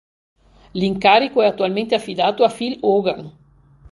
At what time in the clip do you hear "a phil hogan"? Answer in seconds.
2.43-3.31